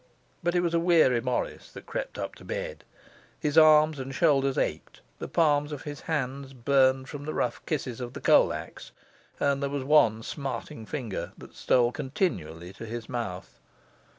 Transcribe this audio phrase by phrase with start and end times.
[0.41, 2.83] But it was a weary Morris that crept up to bed;
[3.39, 8.01] his arms and shoulders ached, the palms of his hands burned from the rough kisses
[8.01, 8.91] of the coal axe,
[9.39, 13.59] and there was one smarting finger that stole continually to his mouth.